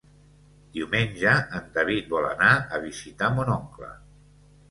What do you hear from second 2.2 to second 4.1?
anar a visitar mon oncle.